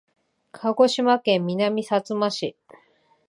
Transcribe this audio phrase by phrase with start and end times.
[0.51, 2.57] 鹿児島県南さつま市